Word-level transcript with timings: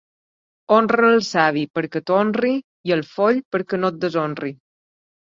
Honra 0.75 1.09
el 1.15 1.19
savi 1.25 1.65
perquè 1.79 1.99
t'honri 2.09 2.53
i 2.91 2.93
el 2.95 3.03
foll 3.09 3.41
perquè 3.57 3.81
no 3.83 3.93
et 3.95 3.99
deshonri. 4.07 4.51